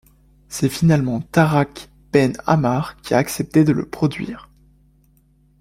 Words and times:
C'est 0.47 0.69
finalement 0.69 1.21
Tarak 1.21 1.91
Ben 2.11 2.35
Ammar 2.47 2.99
qui 3.03 3.13
a 3.13 3.17
accepté 3.19 3.63
de 3.63 3.71
le 3.71 3.87
produire. 3.87 4.49